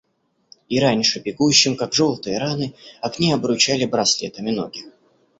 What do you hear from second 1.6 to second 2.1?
как